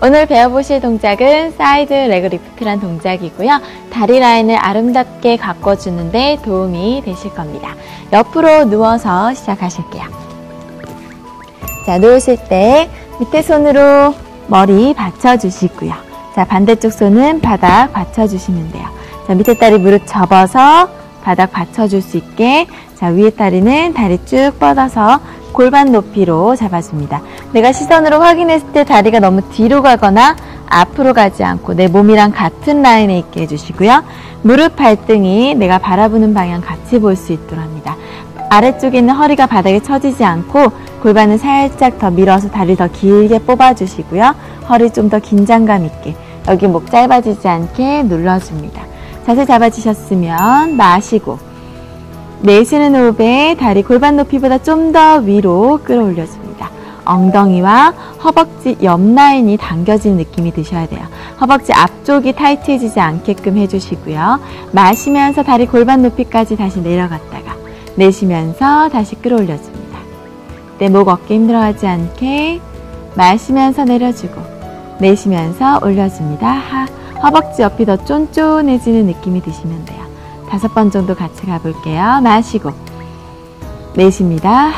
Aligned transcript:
오늘 0.00 0.26
배워보실 0.26 0.80
동작은 0.80 1.54
Side 1.58 1.92
Leg 1.92 2.28
Lift란 2.28 2.78
동작이고요. 2.78 3.60
다리 3.92 4.20
라인을 4.20 4.54
아름답게 4.56 5.36
가꿔주는데 5.36 6.38
도움이 6.44 7.02
되실 7.04 7.34
겁니다. 7.34 7.74
옆으로 8.12 8.66
누워서 8.66 9.34
시작하실게요. 9.34 10.04
자, 11.84 11.98
누우실 11.98 12.38
때 12.48 12.88
밑에 13.18 13.42
손으로 13.42 14.14
머리 14.46 14.94
받쳐주시고요. 14.94 15.92
자, 16.32 16.44
반대쪽 16.44 16.92
손은 16.92 17.40
바닥 17.40 17.92
받쳐주시면 17.92 18.70
돼요. 18.70 18.86
자, 19.26 19.34
밑에 19.34 19.54
다리 19.54 19.78
무릎 19.78 20.06
접어서 20.06 20.88
바닥 21.28 21.52
받쳐줄 21.52 22.00
수 22.00 22.16
있게 22.16 22.66
자, 22.94 23.08
위에 23.08 23.28
다리는 23.28 23.92
다리 23.92 24.18
쭉 24.24 24.52
뻗어서 24.58 25.20
골반 25.52 25.92
높이로 25.92 26.56
잡아줍니다. 26.56 27.20
내가 27.52 27.70
시선으로 27.70 28.18
확인했을 28.18 28.72
때 28.72 28.82
다리가 28.82 29.20
너무 29.20 29.42
뒤로 29.50 29.82
가거나 29.82 30.36
앞으로 30.70 31.12
가지 31.12 31.44
않고 31.44 31.74
내 31.74 31.86
몸이랑 31.86 32.30
같은 32.32 32.80
라인에 32.80 33.18
있게 33.18 33.42
해주시고요. 33.42 34.04
무릎 34.40 34.76
발등이 34.76 35.54
내가 35.56 35.76
바라보는 35.76 36.32
방향 36.32 36.62
같이 36.62 36.98
볼 36.98 37.14
수 37.14 37.34
있도록 37.34 37.62
합니다. 37.62 37.94
아래쪽에 38.48 38.96
있는 39.00 39.14
허리가 39.14 39.44
바닥에 39.46 39.80
처지지 39.80 40.24
않고 40.24 40.72
골반을 41.02 41.36
살짝 41.36 41.98
더 41.98 42.10
밀어서 42.10 42.50
다리 42.50 42.74
더 42.74 42.88
길게 42.88 43.40
뽑아주시고요. 43.40 44.34
허리 44.70 44.90
좀 44.90 45.10
더 45.10 45.18
긴장감 45.18 45.84
있게 45.84 46.16
여기 46.48 46.66
목 46.66 46.90
짧아지지 46.90 47.46
않게 47.46 48.04
눌러줍니다. 48.04 48.88
자세 49.28 49.44
잡아주셨으면 49.44 50.78
마시고 50.78 51.38
내쉬는 52.40 52.94
호흡에 52.94 53.56
다리 53.60 53.82
골반 53.82 54.16
높이보다 54.16 54.56
좀 54.56 54.90
더 54.92 55.16
위로 55.18 55.80
끌어올려줍니다. 55.84 56.70
엉덩이와 57.04 57.92
허벅지 58.24 58.78
옆 58.82 59.02
라인이 59.02 59.54
당겨지는 59.58 60.16
느낌이 60.16 60.52
드셔야 60.52 60.86
돼요. 60.86 61.02
허벅지 61.42 61.74
앞쪽이 61.74 62.32
타이트해지지 62.32 62.98
않게끔 63.00 63.58
해주시고요. 63.58 64.40
마시면서 64.72 65.42
다리 65.42 65.66
골반 65.66 66.00
높이까지 66.00 66.56
다시 66.56 66.80
내려갔다가 66.80 67.54
내쉬면서 67.96 68.88
다시 68.88 69.14
끌어올려줍니다. 69.16 69.98
내 70.78 70.88
목 70.88 71.08
어깨 71.08 71.34
힘들어하지 71.34 71.86
않게 71.86 72.60
마시면서 73.14 73.84
내려주고 73.84 74.40
내쉬면서 75.00 75.80
올려줍니다. 75.82 76.46
하, 76.48 76.86
허벅지 77.22 77.62
옆이 77.62 77.84
더 77.84 77.96
쫀쫀해지는 77.96 79.06
느낌이 79.06 79.40
드시면 79.42 79.84
돼요. 79.84 80.06
다섯 80.48 80.72
번 80.74 80.90
정도 80.90 81.14
같이 81.14 81.44
가볼게요. 81.46 82.20
마시고 82.22 82.70
내쉽니다. 83.94 84.70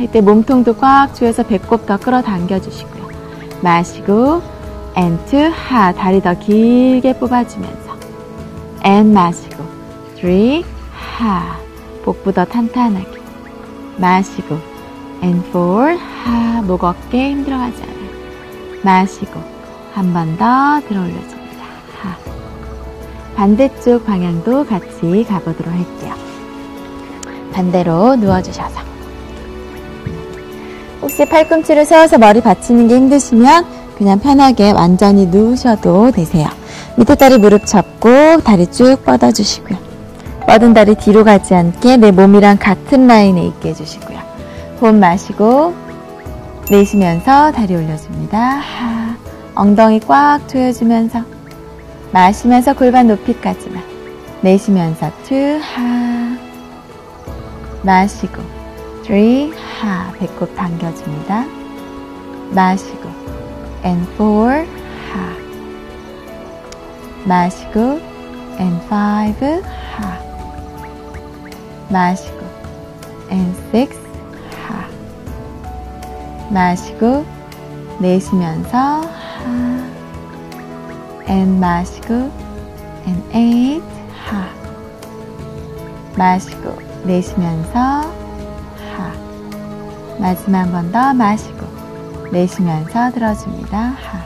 이때 0.00 0.20
몸통도 0.20 0.76
꽉 0.76 1.14
조여서 1.14 1.42
배꼽 1.44 1.86
더 1.86 1.96
끌어당겨 1.98 2.60
주시고요. 2.60 3.08
마시고 3.60 4.42
and 4.96 5.36
하 5.50 5.92
다리 5.92 6.20
더 6.22 6.34
길게 6.38 7.18
뽑아주면서 7.18 7.92
and 8.86 9.12
마시고 9.12 9.64
three 10.16 10.64
하 10.92 11.56
복부 12.04 12.32
더 12.32 12.44
탄탄하게 12.44 13.20
마시고 13.98 14.56
and 15.22 15.46
four 15.48 15.96
하목 16.24 16.84
어깨 16.84 17.30
힘들어하지 17.30 17.82
않아요. 17.82 18.02
마시고 18.82 19.40
한 19.94 20.12
번 20.12 20.36
더 20.38 20.80
들어 20.88 21.00
올려줍니다. 21.02 21.41
하 22.02 22.16
반대쪽 23.36 24.04
방향도 24.04 24.66
같이 24.66 25.24
가보도록 25.28 25.72
할게요. 25.72 26.14
반대로 27.52 28.16
누워주셔서 28.16 28.80
혹시 31.00 31.24
팔꿈치를 31.24 31.84
세워서 31.84 32.18
머리 32.18 32.40
받치는 32.40 32.88
게 32.88 32.96
힘드시면 32.96 33.66
그냥 33.98 34.18
편하게 34.18 34.70
완전히 34.70 35.26
누우셔도 35.26 36.12
되세요. 36.12 36.48
밑에 36.96 37.14
다리 37.14 37.38
무릎 37.38 37.66
접고 37.66 38.40
다리 38.44 38.70
쭉 38.70 39.04
뻗어주시고요. 39.04 39.78
뻗은 40.46 40.74
다리 40.74 40.94
뒤로 40.94 41.24
가지 41.24 41.54
않게 41.54 41.96
내 41.96 42.10
몸이랑 42.10 42.58
같은 42.58 43.06
라인에 43.06 43.46
있게 43.46 43.70
해주시고요. 43.70 44.18
호흡 44.80 44.94
마시고 44.94 45.74
내쉬면서 46.70 47.52
다리 47.52 47.74
올려줍니다. 47.74 48.38
하, 48.38 49.16
엉덩이 49.54 50.00
꽉 50.00 50.40
조여주면서 50.48 51.20
마시면서 52.12 52.74
골반 52.74 53.08
높이까지만 53.08 53.82
내쉬면서 54.42 55.10
투하 55.24 56.36
마시고 57.82 58.42
three 59.02 59.50
하 59.80 60.12
배꼽 60.12 60.54
당겨줍니다. 60.54 61.44
마시고 62.50 63.08
and 63.84 64.06
four 64.12 64.52
하 64.52 65.32
마시고 67.24 67.98
and 68.60 68.84
five 68.84 69.62
하 69.96 70.18
마시고 71.90 72.40
and 73.30 73.58
six 73.68 73.98
하 74.66 74.86
마시고 76.52 77.24
내쉬면서 78.00 78.78
하 78.78 79.91
and 81.28 81.58
마시고 81.60 82.14
and 83.06 83.22
eight 83.34 83.82
하 84.26 84.48
마시고 86.16 86.76
내쉬면서 87.04 87.78
하 87.78 88.12
마지막 90.18 90.60
한번더 90.60 91.14
마시고 91.14 91.66
내쉬면서 92.32 93.10
들어줍니다. 93.12 93.78
하 93.78 94.22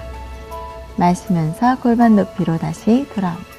마시면서 0.96 1.78
골반 1.80 2.16
높이로 2.16 2.58
다시 2.58 3.06
돌아옵니다. 3.14 3.55